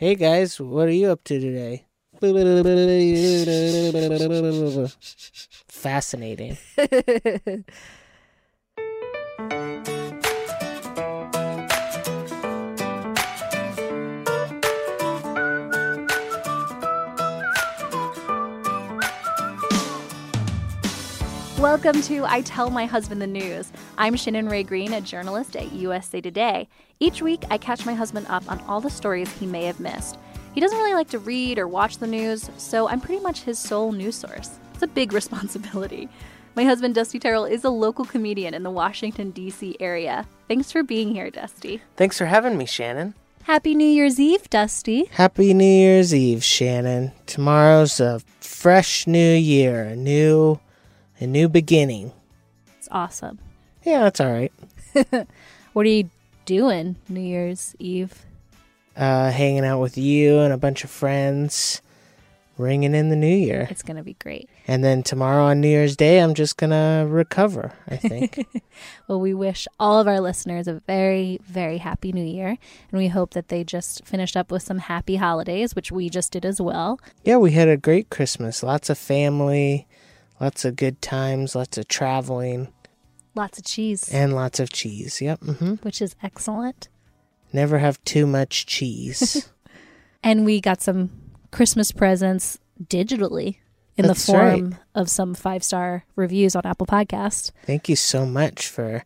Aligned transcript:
Hey 0.00 0.14
guys, 0.14 0.58
what 0.58 0.88
are 0.88 0.92
you 0.92 1.10
up 1.10 1.22
to 1.24 1.38
today? 1.38 1.84
Fascinating. 5.68 6.56
Welcome 21.60 22.00
to 22.04 22.24
I 22.24 22.40
Tell 22.40 22.70
My 22.70 22.86
Husband 22.86 23.20
the 23.20 23.26
News. 23.26 23.70
I'm 23.98 24.16
Shannon 24.16 24.48
Rae 24.48 24.62
Green, 24.62 24.94
a 24.94 25.00
journalist 25.02 25.56
at 25.56 25.70
USA 25.72 26.18
Today. 26.22 26.66
Each 27.00 27.20
week, 27.20 27.42
I 27.50 27.58
catch 27.58 27.84
my 27.84 27.92
husband 27.92 28.28
up 28.30 28.50
on 28.50 28.60
all 28.60 28.80
the 28.80 28.88
stories 28.88 29.30
he 29.30 29.44
may 29.44 29.64
have 29.64 29.78
missed. 29.78 30.16
He 30.54 30.62
doesn't 30.62 30.78
really 30.78 30.94
like 30.94 31.10
to 31.10 31.18
read 31.18 31.58
or 31.58 31.68
watch 31.68 31.98
the 31.98 32.06
news, 32.06 32.48
so 32.56 32.88
I'm 32.88 32.98
pretty 32.98 33.22
much 33.22 33.42
his 33.42 33.58
sole 33.58 33.92
news 33.92 34.16
source. 34.16 34.58
It's 34.72 34.82
a 34.82 34.86
big 34.86 35.12
responsibility. 35.22 36.08
My 36.54 36.64
husband, 36.64 36.94
Dusty 36.94 37.18
Terrell, 37.18 37.44
is 37.44 37.62
a 37.62 37.68
local 37.68 38.06
comedian 38.06 38.54
in 38.54 38.62
the 38.62 38.70
Washington, 38.70 39.30
D.C. 39.30 39.76
area. 39.80 40.26
Thanks 40.48 40.72
for 40.72 40.82
being 40.82 41.14
here, 41.14 41.30
Dusty. 41.30 41.82
Thanks 41.94 42.16
for 42.16 42.24
having 42.24 42.56
me, 42.56 42.64
Shannon. 42.64 43.12
Happy 43.42 43.74
New 43.74 43.86
Year's 43.86 44.18
Eve, 44.18 44.48
Dusty. 44.48 45.10
Happy 45.12 45.52
New 45.52 45.64
Year's 45.64 46.14
Eve, 46.14 46.42
Shannon. 46.42 47.12
Tomorrow's 47.26 48.00
a 48.00 48.22
fresh 48.40 49.06
new 49.06 49.34
year, 49.34 49.82
a 49.82 49.94
new 49.94 50.58
a 51.20 51.26
new 51.26 51.48
beginning. 51.48 52.12
It's 52.78 52.88
awesome. 52.90 53.38
Yeah, 53.84 54.00
that's 54.00 54.20
all 54.20 54.30
right. 54.32 54.52
What 55.72 55.86
are 55.86 55.88
you 55.90 56.10
doing 56.46 56.96
New 57.08 57.20
Year's 57.20 57.76
Eve? 57.78 58.26
Uh, 58.96 59.30
hanging 59.30 59.64
out 59.64 59.78
with 59.78 59.96
you 59.96 60.40
and 60.40 60.52
a 60.52 60.56
bunch 60.56 60.82
of 60.82 60.90
friends, 60.90 61.80
ringing 62.58 62.92
in 62.92 63.08
the 63.08 63.14
new 63.14 63.32
year. 63.32 63.68
It's 63.70 63.84
going 63.84 63.96
to 63.96 64.02
be 64.02 64.14
great. 64.14 64.50
And 64.66 64.82
then 64.82 65.04
tomorrow 65.04 65.44
on 65.44 65.60
New 65.60 65.68
Year's 65.68 65.94
Day, 65.96 66.18
I'm 66.18 66.34
just 66.34 66.56
gonna 66.56 67.06
recover. 67.08 67.72
I 67.88 67.96
think. 67.96 68.46
Well, 69.08 69.20
we 69.20 69.34
wish 69.34 69.66
all 69.80 69.98
of 70.00 70.06
our 70.06 70.20
listeners 70.20 70.68
a 70.68 70.74
very, 70.86 71.40
very 71.44 71.78
happy 71.78 72.12
new 72.12 72.24
year. 72.24 72.48
And 72.90 72.98
we 73.00 73.08
hope 73.08 73.34
that 73.34 73.48
they 73.48 73.62
just 73.64 74.06
finished 74.06 74.36
up 74.36 74.50
with 74.52 74.62
some 74.62 74.78
happy 74.78 75.16
holidays, 75.16 75.74
which 75.74 75.90
we 75.90 76.08
just 76.08 76.30
did 76.32 76.44
as 76.46 76.60
well. 76.60 76.98
yeah, 77.24 77.36
we 77.36 77.50
had 77.52 77.66
a 77.68 77.76
great 77.76 78.10
Christmas. 78.10 78.62
Lots 78.62 78.88
of 78.88 78.96
family, 78.98 79.86
lots 80.40 80.64
of 80.64 80.76
good 80.76 81.00
times, 81.02 81.54
lots 81.54 81.78
of 81.78 81.88
traveling, 81.88 82.68
Lots 83.34 83.58
of 83.58 83.64
cheese, 83.64 84.12
and 84.12 84.34
lots 84.34 84.58
of 84.58 84.72
cheese. 84.72 85.20
Yep. 85.20 85.40
hmm 85.40 85.74
which 85.82 86.02
is 86.02 86.16
excellent. 86.22 86.88
Never 87.52 87.78
have 87.78 88.02
too 88.04 88.26
much 88.26 88.66
cheese. 88.66 89.48
And 90.22 90.44
we 90.44 90.60
got 90.60 90.82
some 90.82 91.10
Christmas 91.50 91.92
presents 91.92 92.58
digitally 92.82 93.56
in 93.96 94.06
That's 94.06 94.26
the 94.26 94.32
form 94.32 94.76
of 94.94 95.08
some 95.08 95.34
five 95.34 95.64
star 95.64 96.04
reviews 96.16 96.54
on 96.54 96.62
Apple 96.66 96.86
Podcast. 96.86 97.52
Thank 97.64 97.88
you 97.88 97.96
so 97.96 98.26
much 98.26 98.68
for 98.68 99.04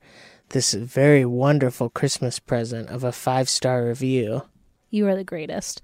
this 0.48 0.74
very 0.74 1.24
wonderful 1.24 1.88
Christmas 1.88 2.38
present 2.38 2.88
of 2.88 3.04
a 3.04 3.12
five 3.12 3.48
star 3.48 3.86
review. 3.86 4.42
You 4.90 5.06
are 5.08 5.14
the 5.14 5.24
greatest. 5.24 5.80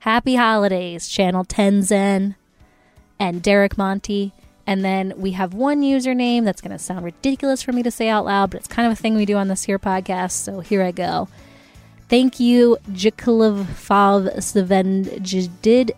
Happy 0.00 0.36
holidays, 0.36 1.08
Channel 1.08 1.44
Tenzen 1.44 2.36
and 3.18 3.42
Derek 3.42 3.76
Monty. 3.76 4.32
And 4.66 4.84
then 4.84 5.14
we 5.16 5.32
have 5.32 5.54
one 5.54 5.82
username 5.82 6.44
that's 6.44 6.60
going 6.60 6.70
to 6.70 6.78
sound 6.78 7.04
ridiculous 7.04 7.62
for 7.62 7.72
me 7.72 7.82
to 7.82 7.90
say 7.90 8.08
out 8.08 8.24
loud, 8.24 8.50
but 8.50 8.60
it's 8.60 8.68
kind 8.68 8.86
of 8.86 8.92
a 8.92 8.96
thing 8.96 9.16
we 9.16 9.24
do 9.24 9.36
on 9.36 9.48
this 9.48 9.64
here 9.64 9.78
podcast. 9.78 10.32
So 10.32 10.60
here 10.60 10.82
I 10.82 10.92
go. 10.92 11.28
Thank 12.08 12.40
you, 12.40 12.76
Jikilev 12.90 13.64
Fav 13.64 14.42
Sven 14.42 15.04
Jidid 15.04 15.92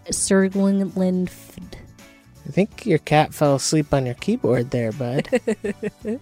I 2.44 2.50
think 2.50 2.84
your 2.84 2.98
cat 2.98 3.32
fell 3.32 3.54
asleep 3.54 3.94
on 3.94 4.04
your 4.04 4.14
keyboard 4.16 4.70
there, 4.70 4.92
bud. 4.92 5.28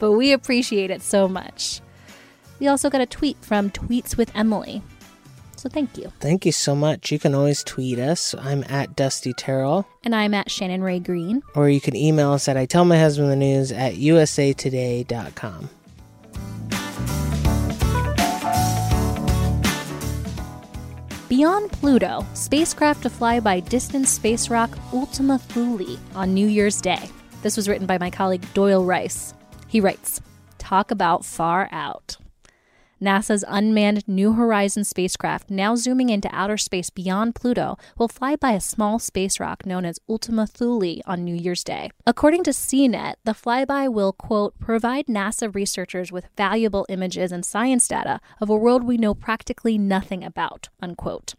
but 0.00 0.12
we 0.12 0.32
appreciate 0.32 0.90
it 0.90 1.02
so 1.02 1.28
much. 1.28 1.80
We 2.58 2.66
also 2.66 2.90
got 2.90 3.00
a 3.00 3.06
tweet 3.06 3.36
from 3.42 3.70
Tweets 3.70 4.16
with 4.16 4.34
Emily. 4.34 4.82
So 5.60 5.68
thank 5.68 5.98
you. 5.98 6.10
Thank 6.20 6.46
you 6.46 6.52
so 6.52 6.74
much. 6.74 7.12
You 7.12 7.18
can 7.18 7.34
always 7.34 7.62
tweet 7.62 7.98
us. 7.98 8.34
I'm 8.34 8.64
at 8.70 8.96
Dusty 8.96 9.34
Terrell. 9.34 9.86
And 10.02 10.14
I'm 10.14 10.32
at 10.32 10.50
Shannon 10.50 10.82
Rae 10.82 11.00
Green. 11.00 11.42
Or 11.54 11.68
you 11.68 11.82
can 11.82 11.94
email 11.94 12.32
us 12.32 12.48
at 12.48 12.56
I 12.56 12.64
tell 12.64 12.86
my 12.86 12.98
husband 12.98 13.30
the 13.30 13.36
news 13.36 13.70
at 13.70 13.96
usatoday.com. 13.96 15.68
Beyond 21.28 21.72
Pluto, 21.72 22.26
spacecraft 22.32 23.02
to 23.02 23.10
fly 23.10 23.38
by 23.38 23.60
distant 23.60 24.08
space 24.08 24.48
rock 24.48 24.70
Ultima 24.94 25.38
Thule 25.38 25.98
on 26.14 26.32
New 26.32 26.46
Year's 26.46 26.80
Day. 26.80 27.02
This 27.42 27.58
was 27.58 27.68
written 27.68 27.86
by 27.86 27.98
my 27.98 28.08
colleague 28.08 28.46
Doyle 28.54 28.86
Rice. 28.86 29.34
He 29.68 29.82
writes, 29.82 30.22
Talk 30.56 30.90
about 30.90 31.26
far 31.26 31.68
out. 31.70 32.16
NASA's 33.00 33.44
unmanned 33.48 34.06
New 34.06 34.34
Horizons 34.34 34.88
spacecraft, 34.88 35.50
now 35.50 35.74
zooming 35.74 36.10
into 36.10 36.28
outer 36.32 36.58
space 36.58 36.90
beyond 36.90 37.34
Pluto, 37.34 37.78
will 37.96 38.08
fly 38.08 38.36
by 38.36 38.52
a 38.52 38.60
small 38.60 38.98
space 38.98 39.40
rock 39.40 39.64
known 39.64 39.86
as 39.86 39.98
Ultima 40.08 40.46
Thule 40.46 41.00
on 41.06 41.24
New 41.24 41.34
Year's 41.34 41.64
Day. 41.64 41.90
According 42.06 42.44
to 42.44 42.50
CNET, 42.50 43.14
the 43.24 43.32
flyby 43.32 43.90
will, 43.90 44.12
quote, 44.12 44.58
provide 44.58 45.06
NASA 45.06 45.54
researchers 45.54 46.12
with 46.12 46.28
valuable 46.36 46.84
images 46.90 47.32
and 47.32 47.44
science 47.44 47.88
data 47.88 48.20
of 48.38 48.50
a 48.50 48.56
world 48.56 48.84
we 48.84 48.98
know 48.98 49.14
practically 49.14 49.78
nothing 49.78 50.22
about, 50.22 50.68
unquote. 50.82 51.34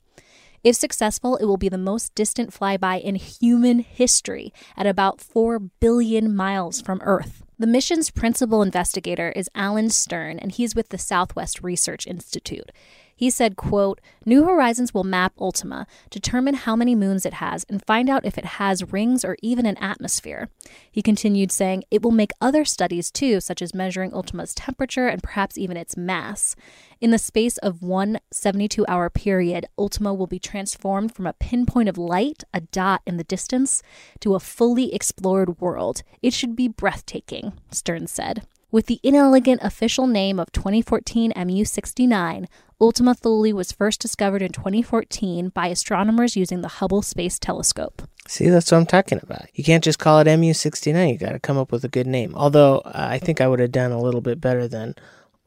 If 0.63 0.75
successful, 0.75 1.38
it 1.38 1.45
will 1.45 1.57
be 1.57 1.69
the 1.69 1.78
most 1.78 2.13
distant 2.16 2.51
flyby 2.51 3.01
in 3.01 3.16
human 3.16 3.79
history 3.79 4.53
at 4.75 4.85
about 4.85 5.22
4 5.22 5.59
billion 5.59 6.35
miles 6.35 6.81
from 6.81 7.01
Earth. 7.03 7.43
The 7.61 7.67
mission's 7.67 8.09
principal 8.09 8.63
investigator 8.63 9.31
is 9.35 9.47
Alan 9.53 9.91
Stern, 9.91 10.39
and 10.39 10.51
he's 10.51 10.73
with 10.73 10.89
the 10.89 10.97
Southwest 10.97 11.61
Research 11.61 12.07
Institute. 12.07 12.72
He 13.21 13.29
said, 13.29 13.55
quote, 13.55 14.01
New 14.25 14.45
Horizons 14.45 14.95
will 14.95 15.03
map 15.03 15.33
Ultima, 15.39 15.85
determine 16.09 16.55
how 16.55 16.75
many 16.75 16.95
moons 16.95 17.23
it 17.23 17.35
has, 17.35 17.63
and 17.69 17.85
find 17.85 18.09
out 18.09 18.25
if 18.25 18.35
it 18.35 18.57
has 18.57 18.91
rings 18.91 19.23
or 19.23 19.37
even 19.43 19.67
an 19.67 19.77
atmosphere. 19.77 20.49
He 20.91 21.03
continued 21.03 21.51
saying, 21.51 21.83
It 21.91 22.01
will 22.01 22.09
make 22.09 22.31
other 22.41 22.65
studies 22.65 23.11
too, 23.11 23.39
such 23.39 23.61
as 23.61 23.75
measuring 23.75 24.11
Ultima's 24.11 24.55
temperature 24.55 25.07
and 25.07 25.21
perhaps 25.21 25.55
even 25.55 25.77
its 25.77 25.95
mass. 25.95 26.55
In 26.99 27.11
the 27.11 27.19
space 27.19 27.59
of 27.59 27.83
one 27.83 28.19
72 28.31 28.87
hour 28.87 29.07
period, 29.11 29.67
Ultima 29.77 30.15
will 30.15 30.25
be 30.25 30.39
transformed 30.39 31.13
from 31.13 31.27
a 31.27 31.33
pinpoint 31.33 31.89
of 31.89 31.99
light, 31.99 32.43
a 32.55 32.61
dot 32.61 33.03
in 33.05 33.17
the 33.17 33.23
distance, 33.23 33.83
to 34.21 34.33
a 34.33 34.39
fully 34.39 34.95
explored 34.95 35.61
world. 35.61 36.01
It 36.23 36.33
should 36.33 36.55
be 36.55 36.67
breathtaking, 36.67 37.53
Stern 37.69 38.07
said. 38.07 38.47
With 38.71 38.85
the 38.85 39.01
inelegant 39.03 39.61
official 39.61 40.07
name 40.07 40.39
of 40.39 40.53
2014 40.53 41.33
MU 41.35 41.65
69, 41.65 42.47
Ultima 42.81 43.13
Thule 43.13 43.53
was 43.53 43.71
first 43.71 44.01
discovered 44.01 44.41
in 44.41 44.51
2014 44.51 45.49
by 45.49 45.67
astronomers 45.67 46.35
using 46.35 46.61
the 46.61 46.67
Hubble 46.67 47.03
Space 47.03 47.37
Telescope. 47.37 48.01
See, 48.28 48.49
that's 48.49 48.72
what 48.72 48.79
I'm 48.79 48.87
talking 48.87 49.19
about. 49.22 49.45
You 49.53 49.63
can't 49.63 49.83
just 49.83 49.99
call 49.99 50.17
it 50.17 50.25
MU69. 50.25 51.11
You 51.11 51.17
got 51.19 51.33
to 51.33 51.39
come 51.39 51.59
up 51.59 51.72
with 51.72 51.83
a 51.83 51.89
good 51.89 52.07
name. 52.07 52.33
Although 52.33 52.79
uh, 52.79 52.91
I 52.95 53.19
think 53.19 53.39
I 53.39 53.47
would 53.47 53.59
have 53.59 53.72
done 53.72 53.91
a 53.91 54.01
little 54.01 54.19
bit 54.19 54.41
better 54.41 54.67
than 54.67 54.95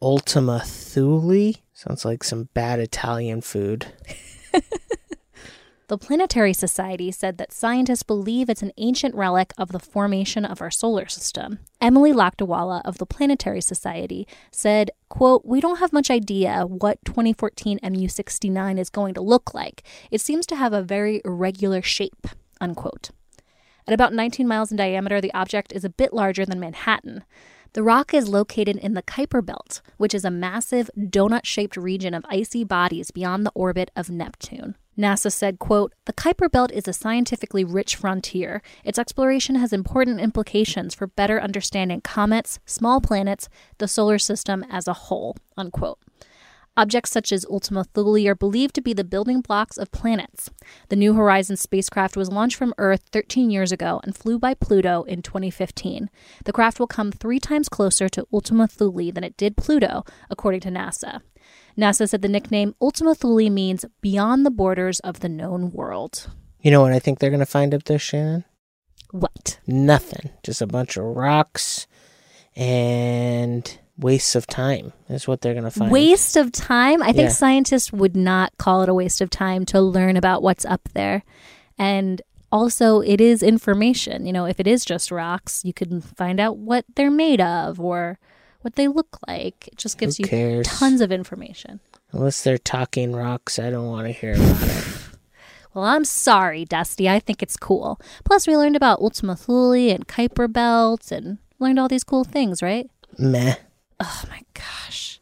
Ultima 0.01 0.61
Thule. 0.65 1.55
Sounds 1.73 2.05
like 2.05 2.23
some 2.23 2.51
bad 2.55 2.79
Italian 2.79 3.41
food. 3.41 3.89
The 5.87 5.99
Planetary 5.99 6.55
Society 6.55 7.13
said 7.13 7.37
that 7.37 7.53
scientists 7.53 8.03
believe 8.03 8.49
it's 8.49 8.63
an 8.63 8.73
ancient 8.79 9.15
relic 9.15 9.53
of 9.59 9.71
the 9.71 9.79
formation 9.79 10.47
of 10.47 10.63
our 10.63 10.71
solar 10.71 11.07
system. 11.09 11.59
Emily 11.79 12.11
Lakdawalla 12.11 12.81
of 12.87 12.97
the 12.97 13.05
Planetary 13.05 13.61
Society 13.61 14.27
said, 14.51 14.91
quote, 15.11 15.45
We 15.45 15.61
don't 15.61 15.81
have 15.81 15.93
much 15.93 16.11
idea 16.11 16.65
what 16.67 17.05
2014 17.05 17.81
MU69 17.81 18.79
is 18.79 18.89
going 18.89 19.13
to 19.13 19.21
look 19.21 19.53
like. 19.53 19.83
It 20.11 20.23
seems 20.23 20.47
to 20.47 20.57
have 20.57 20.73
a 20.73 20.83
very 20.83 21.21
irregular 21.23 21.83
shape, 21.83 22.29
unquote. 22.63 23.11
At 23.87 23.93
about 23.93 24.15
19 24.15 24.49
miles 24.49 24.71
in 24.71 24.79
diameter, 24.79 25.21
the 25.21 25.35
object 25.35 25.71
is 25.75 25.85
a 25.85 25.91
bit 25.91 26.15
larger 26.15 26.47
than 26.47 26.61
Manhattan. 26.61 27.25
The 27.75 27.83
rock 27.83 28.15
is 28.15 28.29
located 28.29 28.77
in 28.77 28.95
the 28.95 29.03
Kuiper 29.03 29.45
Belt, 29.45 29.81
which 29.97 30.15
is 30.15 30.25
a 30.25 30.31
massive 30.31 30.89
donut 30.97 31.45
shaped 31.45 31.77
region 31.77 32.15
of 32.15 32.25
icy 32.29 32.63
bodies 32.63 33.11
beyond 33.11 33.45
the 33.45 33.51
orbit 33.53 33.91
of 33.97 34.09
Neptune. 34.09 34.77
NASA 34.97 35.33
said, 35.33 35.59
quote, 35.59 35.93
The 36.05 36.13
Kuiper 36.13 36.49
Belt 36.49 36.71
is 36.71 36.87
a 36.87 36.93
scientifically 36.93 37.65
rich 37.65 37.97
frontier. 37.97 38.63
Its 38.85 38.97
exploration 38.97 39.57
has 39.57 39.73
important 39.73 40.21
implications 40.21 40.95
for 40.95 41.09
better 41.09 41.41
understanding 41.41 42.01
comets, 42.01 42.61
small 42.65 43.01
planets, 43.01 43.49
the 43.79 43.89
solar 43.89 44.21
system 44.21 44.65
as 44.71 44.87
a 44.87 44.93
whole, 44.93 45.37
unquote. 45.57 45.99
Objects 46.77 47.13
such 47.13 47.31
as 47.31 47.47
Ultima 47.49 47.85
Thule 47.85 48.27
are 48.27 48.35
believed 48.35 48.75
to 48.75 48.83
be 48.83 48.93
the 48.93 49.05
building 49.05 49.41
blocks 49.41 49.79
of 49.79 49.93
planets. 49.93 50.51
The 50.89 50.97
New 50.97 51.15
Horizons 51.15 51.61
spacecraft 51.61 52.17
was 52.17 52.33
launched 52.33 52.57
from 52.57 52.75
Earth 52.79 53.03
13 53.13 53.49
years 53.49 53.71
ago 53.71 54.01
and 54.03 54.17
flew 54.17 54.41
by 54.41 54.55
Pluto 54.55 55.05
in 55.05 55.23
2015. 55.23 56.11
The 56.45 56.53
craft 56.53 56.81
will 56.81 56.89
come 56.89 57.13
three 57.13 57.39
times 57.39 57.69
closer 57.69 58.09
to 58.09 58.27
Ultima 58.33 58.67
Thule 58.67 59.13
than 59.13 59.23
it 59.23 59.37
did 59.37 59.57
Pluto, 59.57 60.03
according 60.29 60.63
to 60.63 60.71
NASA. 60.71 61.21
NASA 61.79 62.09
said 62.09 62.23
the 62.23 62.29
nickname 62.29 62.75
Ultima 62.81 63.15
Thule 63.15 63.51
means 63.51 63.85
beyond 64.01 64.45
the 64.45 64.51
borders 64.51 64.99
of 65.01 65.21
the 65.21 65.29
known 65.29 65.71
world. 65.71 66.29
You 66.61 66.73
know 66.73 66.81
what 66.81 66.93
I 66.93 66.99
think 66.99 67.21
they're 67.21 67.31
going 67.31 67.39
to 67.39 67.47
find 67.47 67.73
up 67.73 67.85
there, 67.85 68.01
Shannon? 68.01 68.45
What? 69.13 69.61
Nothing. 69.65 70.31
Just 70.43 70.61
a 70.61 70.67
bunch 70.67 70.97
of 70.97 71.05
rocks 71.05 71.87
and 72.57 73.79
wastes 73.99 74.35
of 74.35 74.47
time 74.47 74.93
is 75.09 75.29
what 75.29 75.41
they're 75.41 75.55
going 75.55 75.65
to 75.65 75.71
find. 75.71 75.91
Waste 75.91 76.37
of 76.37 76.51
time? 76.53 77.03
I 77.03 77.07
think 77.13 77.29
Yeah. 77.29 77.29
scientists 77.29 77.93
would 77.93 78.17
not 78.17 78.53
call 78.59 78.83
it 78.83 78.89
a 78.89 78.95
waste 78.95 79.21
of 79.21 79.31
time 79.31 79.65
to 79.67 79.81
learn 79.81 80.17
about 80.17 80.43
what's 80.43 80.65
up 80.65 80.89
there. 80.95 81.23
And 81.79 82.21
also, 82.51 83.01
it 83.01 83.21
is 83.21 83.43
information. 83.43 84.27
You 84.27 84.33
know, 84.33 84.47
if 84.47 84.59
it 84.61 84.67
is 84.67 84.85
just 84.85 85.11
rocks, 85.11 85.65
you 85.65 85.73
can 85.73 86.01
find 86.01 86.39
out 86.41 86.57
what 86.57 86.85
they're 86.95 87.11
made 87.11 87.41
of 87.41 87.81
or 87.81 88.19
what 88.63 88.77
they 88.77 88.89
look 88.89 89.19
like. 89.29 89.69
It 89.69 89.77
just 89.77 89.99
gives 89.99 90.19
you 90.19 90.63
tons 90.65 91.01
of 91.01 91.11
information. 91.13 91.81
Unless 92.13 92.43
they're 92.43 92.59
talking 92.59 93.13
rocks, 93.13 93.59
I 93.59 93.71
don't 93.71 93.87
want 93.89 94.07
to 94.07 94.13
hear 94.13 94.35
about 94.35 94.63
it. 94.63 94.85
Well, 95.75 95.85
I'm 95.85 96.05
sorry, 96.05 96.65
Dusty. 96.65 97.09
I 97.09 97.19
think 97.19 97.43
it's 97.43 97.57
cool. 97.57 98.01
Plus, 98.25 98.47
we 98.47 98.57
learned 98.57 98.77
about 98.77 99.01
Ultima 99.01 99.35
Thule 99.35 99.73
and 99.93 100.07
Kuiper 100.07 100.51
Belt 100.53 101.11
and 101.11 101.39
learned 101.59 101.81
all 101.81 101.89
these 101.89 102.05
cool 102.05 102.23
things, 102.23 102.63
right? 102.63 102.89
Meh. 103.19 103.57
Oh 104.07 104.23
my 104.29 104.43
gosh. 104.53 105.19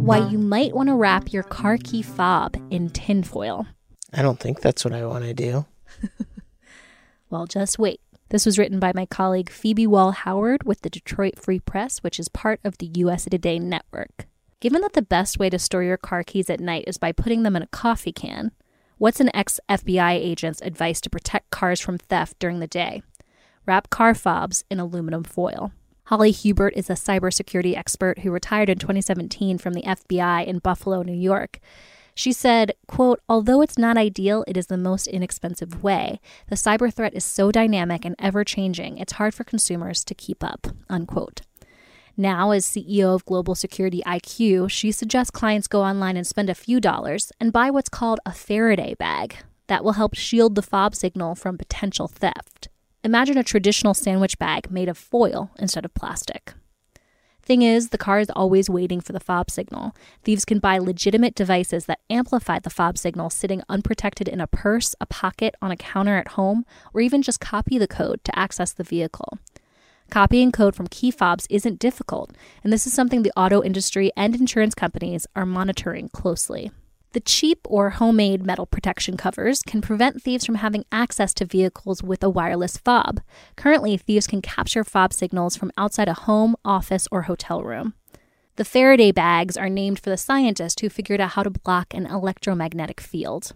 Why 0.00 0.26
you 0.26 0.38
might 0.38 0.74
want 0.74 0.88
to 0.88 0.94
wrap 0.94 1.34
your 1.34 1.42
car 1.42 1.76
key 1.76 2.00
fob 2.00 2.56
in 2.70 2.88
tinfoil. 2.88 3.66
I 4.14 4.22
don't 4.22 4.40
think 4.40 4.62
that's 4.62 4.86
what 4.86 4.94
I 4.94 5.04
want 5.04 5.24
to 5.24 5.34
do. 5.34 5.66
Well, 7.30 7.46
just 7.46 7.78
wait. 7.78 8.00
This 8.30 8.46
was 8.46 8.58
written 8.58 8.80
by 8.80 8.92
my 8.94 9.04
colleague 9.04 9.50
Phoebe 9.50 9.86
Wall 9.86 10.12
Howard 10.12 10.62
with 10.64 10.80
the 10.80 10.88
Detroit 10.88 11.38
Free 11.38 11.60
Press, 11.60 11.98
which 11.98 12.18
is 12.18 12.30
part 12.30 12.58
of 12.64 12.78
the 12.78 12.90
USA 12.94 13.28
Today 13.28 13.58
network. 13.58 14.26
Given 14.60 14.80
that 14.80 14.94
the 14.94 15.02
best 15.02 15.38
way 15.38 15.50
to 15.50 15.58
store 15.58 15.82
your 15.82 15.98
car 15.98 16.22
keys 16.24 16.48
at 16.48 16.58
night 16.58 16.84
is 16.86 16.96
by 16.96 17.12
putting 17.12 17.42
them 17.42 17.54
in 17.54 17.62
a 17.62 17.66
coffee 17.66 18.12
can, 18.12 18.52
what's 18.98 19.20
an 19.20 19.30
ex 19.34 19.58
FBI 19.68 20.12
agent's 20.12 20.60
advice 20.62 21.00
to 21.00 21.10
protect 21.10 21.50
cars 21.50 21.80
from 21.80 21.98
theft 21.98 22.38
during 22.38 22.60
the 22.60 22.66
day? 22.66 23.02
Wrap 23.66 23.90
car 23.90 24.14
fobs 24.14 24.64
in 24.70 24.80
aluminum 24.80 25.24
foil. 25.24 25.72
Holly 26.04 26.30
Hubert 26.30 26.72
is 26.74 26.88
a 26.88 26.94
cybersecurity 26.94 27.76
expert 27.76 28.20
who 28.20 28.30
retired 28.30 28.70
in 28.70 28.78
2017 28.78 29.58
from 29.58 29.74
the 29.74 29.82
FBI 29.82 30.46
in 30.46 30.58
Buffalo, 30.58 31.02
New 31.02 31.12
York. 31.12 31.60
She 32.14 32.32
said, 32.32 32.72
quote, 32.88 33.20
although 33.28 33.60
it's 33.60 33.78
not 33.78 33.96
ideal, 33.96 34.42
it 34.48 34.56
is 34.56 34.66
the 34.66 34.76
most 34.76 35.06
inexpensive 35.06 35.84
way. 35.84 36.18
The 36.48 36.56
cyber 36.56 36.92
threat 36.92 37.14
is 37.14 37.24
so 37.24 37.52
dynamic 37.52 38.04
and 38.04 38.16
ever 38.18 38.42
changing, 38.42 38.98
it's 38.98 39.12
hard 39.12 39.34
for 39.34 39.44
consumers 39.44 40.02
to 40.04 40.14
keep 40.14 40.42
up, 40.42 40.66
unquote. 40.88 41.42
Now, 42.20 42.50
as 42.50 42.66
CEO 42.66 43.14
of 43.14 43.24
Global 43.24 43.54
Security 43.54 44.02
IQ, 44.04 44.72
she 44.72 44.90
suggests 44.90 45.30
clients 45.30 45.68
go 45.68 45.84
online 45.84 46.16
and 46.16 46.26
spend 46.26 46.50
a 46.50 46.54
few 46.54 46.80
dollars 46.80 47.30
and 47.38 47.52
buy 47.52 47.70
what's 47.70 47.88
called 47.88 48.18
a 48.26 48.32
Faraday 48.32 48.94
bag 48.94 49.36
that 49.68 49.84
will 49.84 49.92
help 49.92 50.16
shield 50.16 50.56
the 50.56 50.62
fob 50.62 50.96
signal 50.96 51.36
from 51.36 51.56
potential 51.56 52.08
theft. 52.08 52.70
Imagine 53.04 53.38
a 53.38 53.44
traditional 53.44 53.94
sandwich 53.94 54.36
bag 54.36 54.68
made 54.68 54.88
of 54.88 54.98
foil 54.98 55.52
instead 55.60 55.84
of 55.84 55.94
plastic. 55.94 56.54
Thing 57.40 57.62
is, 57.62 57.90
the 57.90 57.96
car 57.96 58.18
is 58.18 58.30
always 58.30 58.68
waiting 58.68 59.00
for 59.00 59.12
the 59.12 59.20
fob 59.20 59.48
signal. 59.48 59.94
Thieves 60.24 60.44
can 60.44 60.58
buy 60.58 60.78
legitimate 60.78 61.36
devices 61.36 61.86
that 61.86 62.00
amplify 62.10 62.58
the 62.58 62.68
fob 62.68 62.98
signal 62.98 63.30
sitting 63.30 63.62
unprotected 63.68 64.26
in 64.26 64.40
a 64.40 64.48
purse, 64.48 64.96
a 65.00 65.06
pocket, 65.06 65.54
on 65.62 65.70
a 65.70 65.76
counter 65.76 66.16
at 66.16 66.32
home, 66.32 66.66
or 66.92 67.00
even 67.00 67.22
just 67.22 67.40
copy 67.40 67.78
the 67.78 67.86
code 67.86 68.24
to 68.24 68.36
access 68.36 68.72
the 68.72 68.82
vehicle. 68.82 69.38
Copying 70.10 70.50
code 70.50 70.74
from 70.74 70.86
key 70.86 71.10
fobs 71.10 71.46
isn't 71.50 71.78
difficult, 71.78 72.32
and 72.64 72.72
this 72.72 72.86
is 72.86 72.94
something 72.94 73.22
the 73.22 73.32
auto 73.36 73.62
industry 73.62 74.10
and 74.16 74.34
insurance 74.34 74.74
companies 74.74 75.26
are 75.36 75.44
monitoring 75.44 76.08
closely. 76.08 76.70
The 77.12 77.20
cheap 77.20 77.60
or 77.64 77.90
homemade 77.90 78.44
metal 78.44 78.66
protection 78.66 79.16
covers 79.16 79.62
can 79.62 79.80
prevent 79.80 80.22
thieves 80.22 80.46
from 80.46 80.56
having 80.56 80.84
access 80.92 81.32
to 81.34 81.44
vehicles 81.44 82.02
with 82.02 82.22
a 82.22 82.30
wireless 82.30 82.76
fob. 82.78 83.20
Currently, 83.56 83.96
thieves 83.98 84.26
can 84.26 84.42
capture 84.42 84.84
fob 84.84 85.12
signals 85.12 85.56
from 85.56 85.72
outside 85.76 86.08
a 86.08 86.14
home, 86.14 86.56
office, 86.64 87.06
or 87.10 87.22
hotel 87.22 87.62
room. 87.62 87.94
The 88.56 88.64
Faraday 88.64 89.12
bags 89.12 89.56
are 89.56 89.68
named 89.68 90.00
for 90.00 90.10
the 90.10 90.16
scientist 90.16 90.80
who 90.80 90.88
figured 90.88 91.20
out 91.20 91.30
how 91.30 91.44
to 91.44 91.50
block 91.50 91.94
an 91.94 92.06
electromagnetic 92.06 93.00
field. 93.00 93.52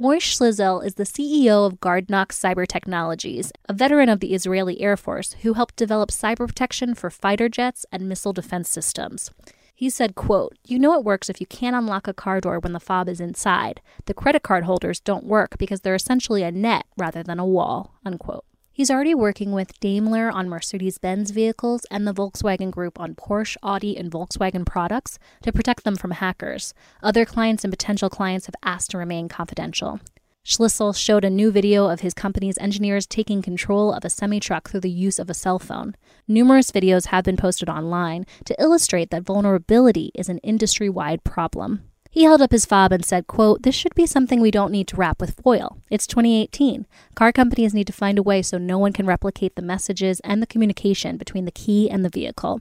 Moish 0.00 0.34
Shlisel 0.34 0.82
is 0.82 0.94
the 0.94 1.04
CEO 1.04 1.66
of 1.66 1.78
GuardKnox 1.80 2.28
Cyber 2.28 2.66
Technologies, 2.66 3.52
a 3.68 3.74
veteran 3.74 4.08
of 4.08 4.20
the 4.20 4.32
Israeli 4.32 4.80
Air 4.80 4.96
Force 4.96 5.34
who 5.42 5.52
helped 5.52 5.76
develop 5.76 6.08
cyber 6.08 6.46
protection 6.46 6.94
for 6.94 7.10
fighter 7.10 7.50
jets 7.50 7.84
and 7.92 8.08
missile 8.08 8.32
defense 8.32 8.70
systems. 8.70 9.30
He 9.74 9.90
said, 9.90 10.14
quote, 10.14 10.56
You 10.66 10.78
know 10.78 10.94
it 10.94 11.04
works 11.04 11.28
if 11.28 11.38
you 11.38 11.46
can't 11.46 11.76
unlock 11.76 12.08
a 12.08 12.14
car 12.14 12.40
door 12.40 12.60
when 12.60 12.72
the 12.72 12.80
fob 12.80 13.10
is 13.10 13.20
inside. 13.20 13.82
The 14.06 14.14
credit 14.14 14.42
card 14.42 14.64
holders 14.64 15.00
don't 15.00 15.26
work 15.26 15.58
because 15.58 15.82
they're 15.82 15.94
essentially 15.94 16.42
a 16.44 16.50
net 16.50 16.86
rather 16.96 17.22
than 17.22 17.38
a 17.38 17.44
wall, 17.44 17.92
unquote. 18.02 18.46
He's 18.80 18.90
already 18.90 19.14
working 19.14 19.52
with 19.52 19.78
Daimler 19.78 20.30
on 20.30 20.48
Mercedes 20.48 20.96
Benz 20.96 21.32
vehicles 21.32 21.84
and 21.90 22.06
the 22.06 22.14
Volkswagen 22.14 22.70
Group 22.70 22.98
on 22.98 23.14
Porsche, 23.14 23.58
Audi, 23.62 23.94
and 23.94 24.10
Volkswagen 24.10 24.64
products 24.64 25.18
to 25.42 25.52
protect 25.52 25.84
them 25.84 25.96
from 25.96 26.12
hackers. 26.12 26.72
Other 27.02 27.26
clients 27.26 27.62
and 27.62 27.70
potential 27.70 28.08
clients 28.08 28.46
have 28.46 28.54
asked 28.62 28.92
to 28.92 28.96
remain 28.96 29.28
confidential. 29.28 30.00
Shlisel 30.46 30.96
showed 30.96 31.26
a 31.26 31.28
new 31.28 31.50
video 31.50 31.90
of 31.90 32.00
his 32.00 32.14
company's 32.14 32.56
engineers 32.56 33.06
taking 33.06 33.42
control 33.42 33.92
of 33.92 34.02
a 34.02 34.08
semi 34.08 34.40
truck 34.40 34.70
through 34.70 34.80
the 34.80 34.88
use 34.88 35.18
of 35.18 35.28
a 35.28 35.34
cell 35.34 35.58
phone. 35.58 35.94
Numerous 36.26 36.70
videos 36.70 37.08
have 37.08 37.24
been 37.24 37.36
posted 37.36 37.68
online 37.68 38.24
to 38.46 38.56
illustrate 38.58 39.10
that 39.10 39.24
vulnerability 39.24 40.10
is 40.14 40.30
an 40.30 40.38
industry 40.38 40.88
wide 40.88 41.22
problem. 41.22 41.89
He 42.12 42.24
held 42.24 42.42
up 42.42 42.50
his 42.50 42.66
fob 42.66 42.90
and 42.90 43.04
said, 43.04 43.28
quote, 43.28 43.62
This 43.62 43.74
should 43.76 43.94
be 43.94 44.04
something 44.04 44.40
we 44.40 44.50
don't 44.50 44.72
need 44.72 44.88
to 44.88 44.96
wrap 44.96 45.20
with 45.20 45.40
foil. 45.40 45.78
It's 45.90 46.08
2018. 46.08 46.86
Car 47.14 47.30
companies 47.30 47.72
need 47.72 47.86
to 47.86 47.92
find 47.92 48.18
a 48.18 48.22
way 48.22 48.42
so 48.42 48.58
no 48.58 48.78
one 48.78 48.92
can 48.92 49.06
replicate 49.06 49.54
the 49.54 49.62
messages 49.62 50.18
and 50.20 50.42
the 50.42 50.46
communication 50.46 51.16
between 51.16 51.44
the 51.44 51.52
key 51.52 51.88
and 51.88 52.04
the 52.04 52.08
vehicle. 52.08 52.60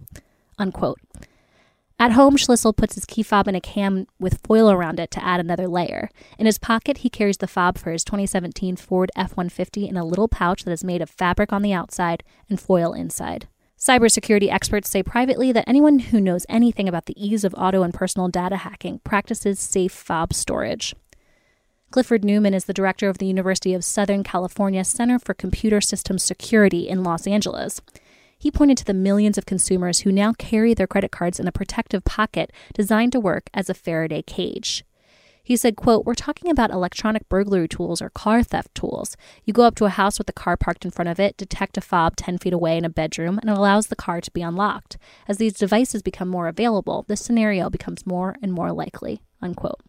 Unquote. 0.60 1.00
At 2.02 2.12
home, 2.12 2.38
Shlisel 2.38 2.78
puts 2.78 2.94
his 2.94 3.06
key 3.06 3.24
fob 3.24 3.48
in 3.48 3.56
a 3.56 3.60
can 3.60 4.08
with 4.20 4.40
foil 4.46 4.70
around 4.70 5.00
it 5.00 5.10
to 5.12 5.24
add 5.24 5.40
another 5.40 5.68
layer. 5.68 6.10
In 6.38 6.46
his 6.46 6.60
pocket, 6.60 7.00
he 7.00 7.10
carries 7.10 7.38
the 7.38 7.48
fob 7.48 7.78
for 7.78 7.92
his 7.92 8.04
2017 8.06 8.76
Ford 8.78 9.12
F 9.16 9.36
150 9.36 9.90
in 9.90 9.98
a 9.98 10.06
little 10.06 10.28
pouch 10.28 10.64
that 10.64 10.72
is 10.72 10.84
made 10.84 11.02
of 11.02 11.10
fabric 11.10 11.52
on 11.52 11.64
the 11.64 11.74
outside 11.74 12.24
and 12.50 12.60
foil 12.60 12.94
inside. 12.94 13.48
Cybersecurity 13.80 14.52
experts 14.52 14.90
say 14.90 15.02
privately 15.02 15.54
that 15.54 15.64
anyone 15.66 16.00
who 16.00 16.20
knows 16.20 16.46
anything 16.50 16.90
about 16.90 17.06
the 17.06 17.16
ease 17.16 17.46
of 17.46 17.56
auto 17.58 17.82
and 17.82 17.94
personal 17.94 18.28
data 18.28 18.58
hacking 18.58 19.00
practices 19.06 19.58
safe 19.58 19.94
fob 19.94 20.34
storage. 20.34 20.94
Clifford 21.90 22.24
Neuman 22.24 22.54
is 22.54 22.66
the 22.66 22.74
director 22.74 23.08
of 23.08 23.20
the 23.20 23.26
University 23.26 23.74
of 23.74 23.86
Southern 23.86 24.22
California 24.22 24.84
Center 24.84 25.18
for 25.18 25.34
Computer 25.34 25.80
Systems 25.80 26.24
Security 26.24 26.90
in 26.90 27.04
Los 27.04 27.26
Angeles. 27.26 27.80
He 28.38 28.52
pointed 28.52 28.78
to 28.80 28.86
the 28.86 28.94
millions 28.94 29.38
of 29.38 29.46
consumers 29.46 30.00
who 30.00 30.12
now 30.12 30.34
carry 30.34 30.74
their 30.74 30.86
credit 30.86 31.12
cards 31.12 31.40
in 31.40 31.48
a 31.48 31.52
protective 31.54 32.04
pocket 32.04 32.52
designed 32.74 33.14
to 33.14 33.20
work 33.22 33.50
as 33.54 33.70
a 33.70 33.74
Faraday 33.74 34.22
cage. 34.22 34.84
He 35.50 35.58
said, 35.58 35.76
quote, 35.76 36.06
We're 36.06 36.14
talking 36.14 36.52
about 36.52 36.70
electronic 36.70 37.28
burglary 37.28 37.68
tools 37.68 38.04
or 38.04 38.12
car 38.12 38.44
theft 38.44 38.76
tools. 38.76 39.18
You 39.46 39.52
go 39.52 39.64
up 39.64 39.74
to 39.78 39.86
a 39.86 39.90
house 39.90 40.20
with 40.20 40.28
the 40.28 40.32
car 40.32 40.56
parked 40.56 40.86
in 40.86 40.92
front 40.92 41.10
of 41.10 41.20
it, 41.20 41.38
detect 41.38 41.76
a 41.76 41.82
fob 41.82 42.16
10 42.18 42.38
feet 42.38 42.54
away 42.54 42.78
in 42.78 42.86
a 42.86 42.90
bedroom, 42.90 43.40
and 43.40 43.50
it 43.50 43.58
allows 43.58 43.88
the 43.88 43.96
car 43.96 44.22
to 44.22 44.30
be 44.30 44.44
unlocked. 44.44 45.00
As 45.28 45.38
these 45.38 45.54
devices 45.54 46.04
become 46.04 46.28
more 46.28 46.48
available, 46.48 47.04
this 47.08 47.22
scenario 47.22 47.68
becomes 47.68 48.06
more 48.06 48.36
and 48.44 48.54
more 48.54 48.72
likely, 48.72 49.24
unquote. 49.42 49.82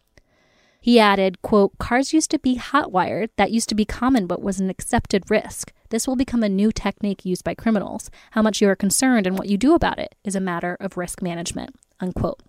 He 0.81 0.99
added, 0.99 1.43
quote, 1.43 1.77
Cars 1.77 2.11
used 2.11 2.31
to 2.31 2.39
be 2.39 2.55
hot 2.55 2.91
wired. 2.91 3.29
That 3.37 3.51
used 3.51 3.69
to 3.69 3.75
be 3.75 3.85
common, 3.85 4.25
but 4.25 4.41
was 4.41 4.59
an 4.59 4.71
accepted 4.71 5.29
risk. 5.29 5.71
This 5.89 6.07
will 6.07 6.15
become 6.15 6.41
a 6.41 6.49
new 6.49 6.71
technique 6.71 7.23
used 7.23 7.43
by 7.43 7.53
criminals. 7.53 8.09
How 8.31 8.41
much 8.41 8.61
you 8.61 8.69
are 8.69 8.75
concerned 8.75 9.27
and 9.27 9.37
what 9.37 9.47
you 9.47 9.59
do 9.59 9.75
about 9.75 9.99
it 9.99 10.15
is 10.23 10.33
a 10.33 10.39
matter 10.39 10.75
of 10.79 10.97
risk 10.97 11.21
management, 11.21 11.75
unquote. 11.99 12.41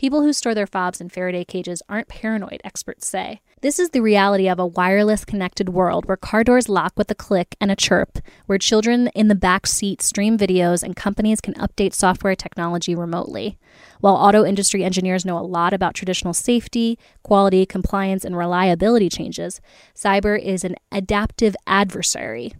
People 0.00 0.22
who 0.22 0.32
store 0.32 0.54
their 0.54 0.66
fobs 0.66 0.98
in 0.98 1.10
Faraday 1.10 1.44
cages 1.44 1.82
aren't 1.86 2.08
paranoid, 2.08 2.62
experts 2.64 3.06
say. 3.06 3.42
This 3.60 3.78
is 3.78 3.90
the 3.90 4.00
reality 4.00 4.48
of 4.48 4.58
a 4.58 4.66
wireless 4.66 5.26
connected 5.26 5.68
world 5.68 6.06
where 6.06 6.16
car 6.16 6.42
doors 6.42 6.70
lock 6.70 6.94
with 6.96 7.10
a 7.10 7.14
click 7.14 7.54
and 7.60 7.70
a 7.70 7.76
chirp, 7.76 8.18
where 8.46 8.56
children 8.56 9.08
in 9.08 9.28
the 9.28 9.34
back 9.34 9.66
seat 9.66 10.00
stream 10.00 10.38
videos 10.38 10.82
and 10.82 10.96
companies 10.96 11.42
can 11.42 11.52
update 11.52 11.92
software 11.92 12.34
technology 12.34 12.94
remotely. 12.94 13.58
While 14.00 14.14
auto 14.14 14.42
industry 14.42 14.82
engineers 14.84 15.26
know 15.26 15.38
a 15.38 15.44
lot 15.44 15.74
about 15.74 15.92
traditional 15.92 16.32
safety, 16.32 16.98
quality, 17.22 17.66
compliance, 17.66 18.24
and 18.24 18.34
reliability 18.34 19.10
changes, 19.10 19.60
cyber 19.94 20.42
is 20.42 20.64
an 20.64 20.76
adaptive 20.90 21.54
adversary. 21.66 22.54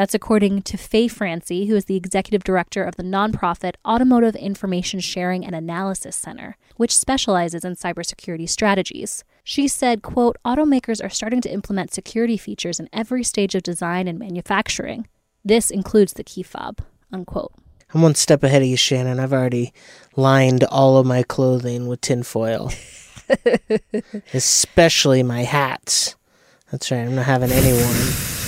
That's 0.00 0.14
according 0.14 0.62
to 0.62 0.78
Faye 0.78 1.08
Francy, 1.08 1.66
who 1.66 1.76
is 1.76 1.84
the 1.84 1.94
executive 1.94 2.42
director 2.42 2.84
of 2.84 2.96
the 2.96 3.02
nonprofit 3.02 3.74
Automotive 3.86 4.34
Information 4.34 4.98
Sharing 4.98 5.44
and 5.44 5.54
Analysis 5.54 6.16
Center, 6.16 6.56
which 6.76 6.96
specializes 6.96 7.66
in 7.66 7.76
cybersecurity 7.76 8.48
strategies. 8.48 9.24
She 9.44 9.68
said, 9.68 10.00
quote, 10.00 10.38
automakers 10.42 11.04
are 11.04 11.10
starting 11.10 11.42
to 11.42 11.52
implement 11.52 11.92
security 11.92 12.38
features 12.38 12.80
in 12.80 12.88
every 12.94 13.22
stage 13.22 13.54
of 13.54 13.62
design 13.62 14.08
and 14.08 14.18
manufacturing. 14.18 15.06
This 15.44 15.70
includes 15.70 16.14
the 16.14 16.24
key 16.24 16.44
fob, 16.44 16.80
unquote. 17.12 17.52
I'm 17.92 18.00
one 18.00 18.14
step 18.14 18.42
ahead 18.42 18.62
of 18.62 18.68
you, 18.68 18.78
Shannon. 18.78 19.20
I've 19.20 19.34
already 19.34 19.74
lined 20.16 20.64
all 20.64 20.96
of 20.96 21.04
my 21.04 21.24
clothing 21.24 21.88
with 21.88 22.00
tinfoil, 22.00 22.72
especially 24.32 25.22
my 25.22 25.42
hats. 25.42 26.16
That's 26.70 26.90
right. 26.90 27.00
I'm 27.00 27.16
not 27.16 27.26
having 27.26 27.52
anyone 27.52 28.39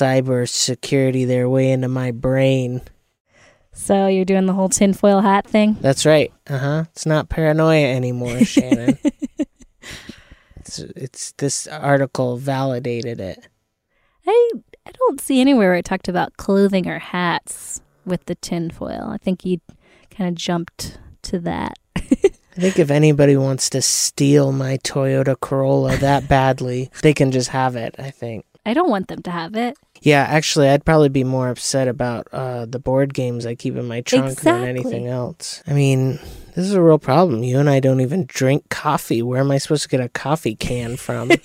cyber 0.00 0.48
security 0.48 1.24
their 1.24 1.48
way 1.48 1.70
into 1.70 1.88
my 1.88 2.10
brain. 2.10 2.80
So 3.72 4.06
you're 4.06 4.24
doing 4.24 4.46
the 4.46 4.52
whole 4.52 4.68
tinfoil 4.68 5.20
hat 5.20 5.46
thing? 5.46 5.76
That's 5.80 6.04
right. 6.04 6.32
Uh 6.48 6.58
huh. 6.58 6.84
It's 6.92 7.06
not 7.06 7.28
paranoia 7.28 7.86
anymore, 7.94 8.38
Shannon. 8.44 8.98
it's, 10.56 10.78
it's 10.78 11.32
this 11.32 11.66
article 11.66 12.36
validated 12.36 13.20
it. 13.20 13.48
I 14.26 14.50
I 14.86 14.90
don't 14.92 15.20
see 15.20 15.40
anywhere 15.40 15.70
where 15.70 15.78
it 15.78 15.84
talked 15.84 16.08
about 16.08 16.36
clothing 16.36 16.88
or 16.88 16.98
hats 16.98 17.80
with 18.04 18.24
the 18.24 18.34
tinfoil. 18.34 19.08
I 19.10 19.18
think 19.18 19.44
you 19.44 19.58
kind 20.10 20.28
of 20.28 20.34
jumped 20.34 20.98
to 21.22 21.38
that. 21.40 21.78
I 21.96 22.60
think 22.60 22.78
if 22.78 22.90
anybody 22.90 23.36
wants 23.36 23.70
to 23.70 23.82
steal 23.82 24.52
my 24.52 24.78
Toyota 24.78 25.38
Corolla 25.38 25.96
that 25.98 26.28
badly, 26.28 26.90
they 27.02 27.14
can 27.14 27.30
just 27.30 27.50
have 27.50 27.76
it, 27.76 27.94
I 27.98 28.10
think. 28.10 28.44
I 28.66 28.74
don't 28.74 28.90
want 28.90 29.08
them 29.08 29.22
to 29.22 29.30
have 29.30 29.54
it. 29.54 29.76
Yeah, 30.02 30.22
actually, 30.22 30.68
I'd 30.68 30.84
probably 30.84 31.10
be 31.10 31.24
more 31.24 31.50
upset 31.50 31.86
about 31.86 32.26
uh, 32.32 32.64
the 32.66 32.78
board 32.78 33.12
games 33.12 33.44
I 33.44 33.54
keep 33.54 33.76
in 33.76 33.86
my 33.86 34.00
trunk 34.00 34.40
than 34.40 34.64
anything 34.64 35.06
else. 35.06 35.62
I 35.66 35.74
mean, 35.74 36.18
this 36.54 36.64
is 36.64 36.72
a 36.72 36.82
real 36.82 36.98
problem. 36.98 37.42
You 37.42 37.58
and 37.58 37.68
I 37.68 37.80
don't 37.80 38.00
even 38.00 38.24
drink 38.26 38.68
coffee. 38.70 39.22
Where 39.22 39.40
am 39.40 39.50
I 39.50 39.58
supposed 39.58 39.82
to 39.82 39.88
get 39.88 40.00
a 40.00 40.08
coffee 40.08 40.56
can 40.56 40.96
from? 40.96 41.30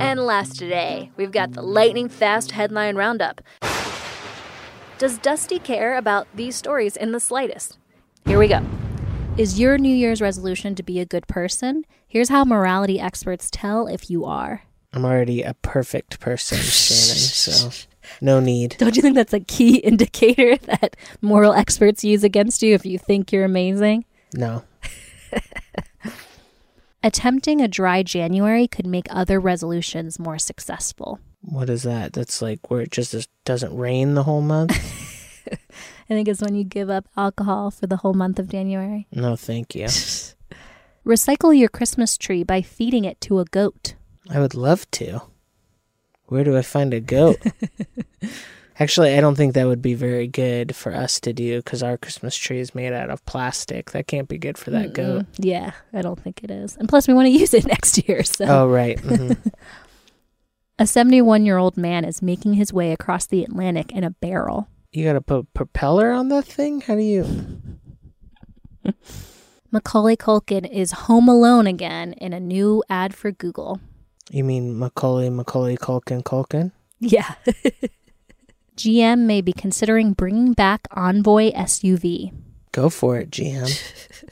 And 0.00 0.20
last 0.20 0.58
today, 0.58 1.10
we've 1.16 1.32
got 1.32 1.52
the 1.52 1.62
lightning 1.62 2.08
fast 2.08 2.52
headline 2.52 2.94
roundup. 2.94 3.40
Does 4.98 5.18
Dusty 5.18 5.58
care 5.58 5.96
about 5.96 6.28
these 6.34 6.54
stories 6.54 6.96
in 6.96 7.12
the 7.12 7.20
slightest? 7.20 7.78
Here 8.26 8.38
we 8.38 8.46
go. 8.46 8.64
Is 9.36 9.58
your 9.58 9.78
New 9.78 9.92
Year's 9.92 10.20
resolution 10.20 10.76
to 10.76 10.84
be 10.84 11.00
a 11.00 11.04
good 11.04 11.26
person? 11.26 11.84
Here's 12.06 12.28
how 12.28 12.44
morality 12.44 13.00
experts 13.00 13.48
tell 13.50 13.88
if 13.88 14.08
you 14.08 14.24
are. 14.24 14.62
I'm 14.92 15.04
already 15.04 15.42
a 15.42 15.54
perfect 15.54 16.20
person, 16.20 16.58
Shannon, 16.60 17.18
so 17.18 17.70
no 18.20 18.38
need. 18.38 18.76
Don't 18.78 18.94
you 18.94 19.02
think 19.02 19.16
that's 19.16 19.32
a 19.32 19.40
key 19.40 19.76
indicator 19.84 20.56
that 20.56 20.94
moral 21.20 21.52
experts 21.52 22.04
use 22.04 22.22
against 22.22 22.62
you 22.62 22.74
if 22.74 22.86
you 22.86 22.96
think 22.96 23.32
you're 23.32 23.44
amazing? 23.44 24.04
No. 24.32 24.62
Attempting 27.02 27.60
a 27.60 27.66
dry 27.66 28.04
January 28.04 28.68
could 28.68 28.86
make 28.86 29.08
other 29.10 29.40
resolutions 29.40 30.20
more 30.20 30.38
successful. 30.38 31.18
What 31.40 31.68
is 31.68 31.82
that? 31.82 32.12
That's 32.12 32.40
like 32.40 32.70
where 32.70 32.82
it 32.82 32.92
just 32.92 33.28
doesn't 33.44 33.76
rain 33.76 34.14
the 34.14 34.22
whole 34.22 34.42
month? 34.42 34.78
I 36.10 36.14
think 36.14 36.28
it's 36.28 36.40
when 36.42 36.54
you 36.54 36.64
give 36.64 36.90
up 36.90 37.08
alcohol 37.16 37.70
for 37.70 37.86
the 37.86 37.96
whole 37.98 38.14
month 38.14 38.38
of 38.38 38.48
January. 38.48 39.06
No, 39.12 39.36
thank 39.36 39.74
you. 39.74 39.86
Recycle 41.06 41.56
your 41.58 41.68
Christmas 41.68 42.16
tree 42.16 42.42
by 42.44 42.62
feeding 42.62 43.04
it 43.04 43.20
to 43.22 43.38
a 43.38 43.44
goat. 43.44 43.94
I 44.30 44.40
would 44.40 44.54
love 44.54 44.90
to. 44.92 45.20
Where 46.26 46.44
do 46.44 46.56
I 46.56 46.62
find 46.62 46.94
a 46.94 47.00
goat? 47.00 47.36
Actually, 48.80 49.14
I 49.16 49.20
don't 49.20 49.36
think 49.36 49.54
that 49.54 49.66
would 49.68 49.82
be 49.82 49.94
very 49.94 50.26
good 50.26 50.74
for 50.74 50.92
us 50.94 51.20
to 51.20 51.32
do 51.32 51.58
because 51.58 51.82
our 51.82 51.96
Christmas 51.96 52.34
tree 52.34 52.58
is 52.58 52.74
made 52.74 52.92
out 52.92 53.08
of 53.10 53.24
plastic. 53.24 53.92
That 53.92 54.06
can't 54.08 54.26
be 54.28 54.38
good 54.38 54.58
for 54.58 54.70
that 54.70 54.94
goat. 54.94 55.22
Mm, 55.22 55.26
Yeah, 55.38 55.72
I 55.92 56.02
don't 56.02 56.18
think 56.18 56.42
it 56.42 56.50
is. 56.50 56.76
And 56.76 56.88
plus, 56.88 57.06
we 57.06 57.14
want 57.14 57.26
to 57.26 57.30
use 57.38 57.54
it 57.54 57.66
next 57.66 58.08
year. 58.08 58.24
So, 58.24 58.46
Oh, 58.46 58.68
right. 58.68 58.98
mhm. 58.98 59.36
a 60.78 60.86
71 60.88 61.46
year 61.46 61.56
old 61.58 61.76
man 61.76 62.04
is 62.04 62.20
making 62.22 62.54
his 62.54 62.72
way 62.72 62.90
across 62.92 63.26
the 63.26 63.44
Atlantic 63.44 63.92
in 63.92 64.02
a 64.02 64.10
barrel. 64.10 64.68
You 64.94 65.04
got 65.04 65.14
to 65.14 65.20
put 65.20 65.52
propeller 65.54 66.12
on 66.12 66.28
that 66.28 66.44
thing? 66.44 66.80
How 66.80 66.94
do 66.94 67.02
you? 67.02 67.26
Macaulay 69.72 70.16
Culkin 70.16 70.70
is 70.70 70.92
home 70.92 71.28
alone 71.28 71.66
again 71.66 72.12
in 72.14 72.32
a 72.32 72.38
new 72.38 72.84
ad 72.88 73.12
for 73.12 73.32
Google. 73.32 73.80
You 74.30 74.44
mean 74.44 74.78
Macaulay, 74.78 75.30
Macaulay, 75.30 75.76
Culkin, 75.76 76.22
Culkin? 76.22 76.70
Yeah. 77.00 77.34
GM 78.76 79.20
may 79.26 79.40
be 79.40 79.52
considering 79.52 80.12
bringing 80.12 80.52
back 80.52 80.86
Envoy 80.92 81.50
SUV. 81.52 82.32
Go 82.70 82.88
for 82.88 83.18
it, 83.18 83.30
GM. 83.30 83.68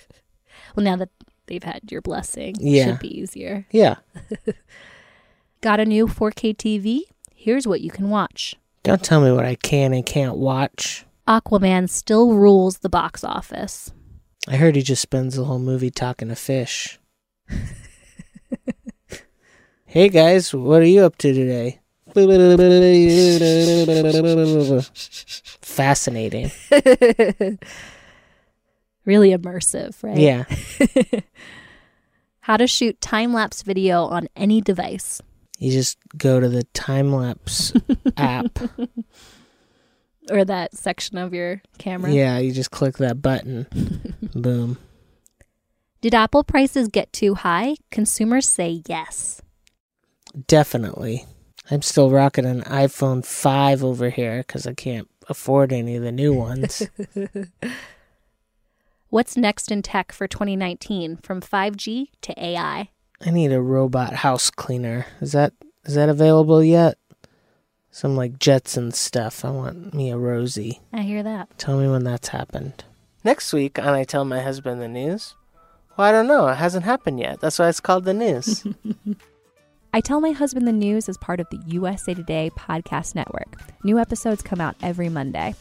Well, 0.74 0.84
now 0.84 0.96
that 0.96 1.10
they've 1.48 1.62
had 1.62 1.92
your 1.92 2.00
blessing, 2.00 2.54
Yeah. 2.58 2.86
should 2.86 3.00
be 3.00 3.20
easier. 3.20 3.66
Yeah. 3.72 3.96
Got 5.60 5.80
a 5.80 5.84
new 5.84 6.06
4K 6.06 6.56
TV? 6.56 7.00
Here's 7.34 7.66
what 7.66 7.82
you 7.82 7.90
can 7.90 8.08
watch. 8.08 8.56
Don't 8.82 9.02
tell 9.02 9.20
me 9.20 9.30
what 9.30 9.44
I 9.44 9.54
can 9.54 9.92
and 9.92 10.04
can't 10.04 10.36
watch. 10.36 11.04
Aquaman 11.28 11.88
still 11.88 12.34
rules 12.34 12.78
the 12.78 12.88
box 12.88 13.22
office. 13.22 13.92
I 14.48 14.56
heard 14.56 14.74
he 14.74 14.82
just 14.82 15.02
spends 15.02 15.36
the 15.36 15.44
whole 15.44 15.60
movie 15.60 15.90
talking 15.90 16.28
to 16.28 16.34
fish. 16.36 16.98
hey 19.86 20.08
guys, 20.08 20.52
what 20.52 20.82
are 20.82 20.86
you 20.86 21.02
up 21.02 21.16
to 21.18 21.32
today? 21.32 21.78
Fascinating. 25.62 26.50
really 29.04 29.30
immersive, 29.30 30.02
right? 30.02 30.18
Yeah. 30.18 30.44
How 32.40 32.56
to 32.56 32.66
shoot 32.66 33.00
time 33.00 33.32
lapse 33.32 33.62
video 33.62 34.06
on 34.06 34.28
any 34.34 34.60
device. 34.60 35.22
You 35.62 35.70
just 35.70 35.96
go 36.16 36.40
to 36.40 36.48
the 36.48 36.64
time 36.74 37.12
lapse 37.12 37.72
app. 38.16 38.58
Or 40.28 40.44
that 40.44 40.76
section 40.76 41.18
of 41.18 41.32
your 41.32 41.62
camera. 41.78 42.10
Yeah, 42.10 42.38
you 42.38 42.50
just 42.50 42.72
click 42.72 42.98
that 42.98 43.22
button. 43.22 43.68
Boom. 44.34 44.78
Did 46.00 46.16
Apple 46.16 46.42
prices 46.42 46.88
get 46.88 47.12
too 47.12 47.36
high? 47.36 47.76
Consumers 47.92 48.48
say 48.48 48.82
yes. 48.88 49.40
Definitely. 50.48 51.26
I'm 51.70 51.82
still 51.82 52.10
rocking 52.10 52.44
an 52.44 52.62
iPhone 52.62 53.24
5 53.24 53.84
over 53.84 54.10
here 54.10 54.38
because 54.38 54.66
I 54.66 54.74
can't 54.74 55.08
afford 55.28 55.72
any 55.72 55.94
of 55.94 56.02
the 56.02 56.10
new 56.10 56.34
ones. 56.34 56.88
What's 59.10 59.36
next 59.36 59.70
in 59.70 59.82
tech 59.82 60.10
for 60.10 60.26
2019 60.26 61.18
from 61.18 61.40
5G 61.40 62.08
to 62.22 62.44
AI? 62.44 62.90
I 63.24 63.30
need 63.30 63.52
a 63.52 63.60
robot 63.60 64.14
house 64.14 64.50
cleaner. 64.50 65.06
Is 65.20 65.32
that 65.32 65.52
is 65.84 65.94
that 65.94 66.08
available 66.08 66.62
yet? 66.62 66.98
Some 67.90 68.16
like 68.16 68.38
Jetson 68.38 68.90
stuff. 68.92 69.44
I 69.44 69.50
want 69.50 69.94
me 69.94 70.10
a 70.10 70.16
Rosie. 70.16 70.80
I 70.92 71.02
hear 71.02 71.22
that. 71.22 71.56
Tell 71.58 71.78
me 71.78 71.88
when 71.88 72.04
that's 72.04 72.28
happened. 72.28 72.84
Next 73.24 73.52
week 73.52 73.78
on 73.78 73.88
I 73.88 74.04
Tell 74.04 74.24
My 74.24 74.40
Husband 74.40 74.80
the 74.80 74.88
News. 74.88 75.34
Well, 75.96 76.08
I 76.08 76.12
don't 76.12 76.26
know. 76.26 76.48
It 76.48 76.56
hasn't 76.56 76.84
happened 76.84 77.20
yet. 77.20 77.40
That's 77.40 77.58
why 77.58 77.68
it's 77.68 77.80
called 77.80 78.04
the 78.04 78.14
news. 78.14 78.66
I 79.94 80.00
Tell 80.00 80.20
My 80.20 80.30
Husband 80.30 80.66
the 80.66 80.72
News 80.72 81.08
is 81.08 81.18
part 81.18 81.38
of 81.38 81.46
the 81.50 81.60
USA 81.66 82.14
Today 82.14 82.50
podcast 82.56 83.14
network. 83.14 83.54
New 83.84 83.98
episodes 83.98 84.42
come 84.42 84.60
out 84.60 84.74
every 84.82 85.10
Monday. 85.10 85.54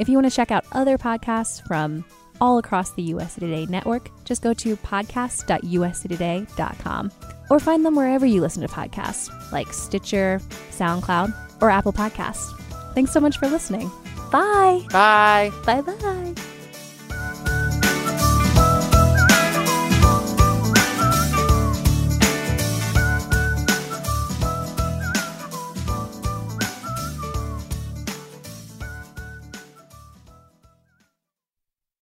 If 0.00 0.08
you 0.08 0.16
want 0.16 0.28
to 0.28 0.34
check 0.34 0.50
out 0.50 0.64
other 0.72 0.96
podcasts 0.96 1.64
from 1.66 2.04
all 2.40 2.58
across 2.58 2.92
the 2.92 3.02
USA 3.02 3.40
Today 3.40 3.66
network, 3.66 4.10
just 4.24 4.42
go 4.42 4.54
to 4.54 4.76
podcast.usatoday.com 4.76 7.12
or 7.50 7.60
find 7.60 7.84
them 7.84 7.94
wherever 7.94 8.24
you 8.26 8.40
listen 8.40 8.62
to 8.62 8.68
podcasts, 8.68 9.30
like 9.52 9.72
Stitcher, 9.72 10.40
SoundCloud, 10.70 11.62
or 11.62 11.70
Apple 11.70 11.92
Podcasts. 11.92 12.52
Thanks 12.94 13.12
so 13.12 13.20
much 13.20 13.38
for 13.38 13.48
listening. 13.48 13.90
Bye. 14.30 14.84
Bye. 14.90 15.50
Bye 15.64 15.82
bye. 15.82 16.34